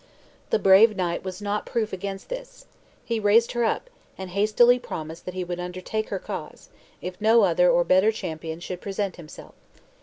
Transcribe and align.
The 0.49 0.57
brave 0.57 0.95
knight 0.95 1.23
was 1.23 1.43
not 1.43 1.63
proof 1.63 1.93
against 1.93 2.27
this. 2.29 2.65
He 3.05 3.19
raised 3.19 3.51
her 3.51 3.63
up, 3.63 3.87
and 4.17 4.31
hastily 4.31 4.79
promised 4.79 5.25
that 5.25 5.35
he 5.35 5.43
would 5.43 5.59
undertake 5.59 6.09
her 6.09 6.17
cause, 6.17 6.69
if 7.03 7.21
no 7.21 7.43
other 7.43 7.69
or 7.69 7.83
better 7.83 8.11
champion 8.11 8.61
should 8.61 8.81
present 8.81 9.17
himself. 9.17 9.53